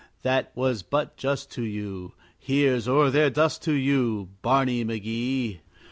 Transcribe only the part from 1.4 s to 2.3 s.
to you.